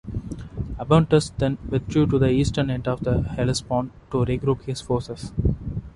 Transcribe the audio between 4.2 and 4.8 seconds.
regroup